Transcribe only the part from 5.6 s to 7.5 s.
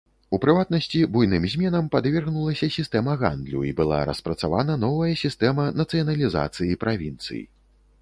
нацыяналізацыі правінцый.